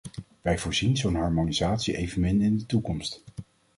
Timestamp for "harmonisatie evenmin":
1.15-2.41